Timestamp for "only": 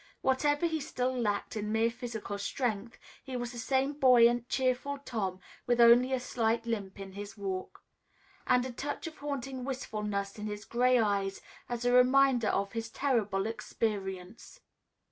5.79-6.11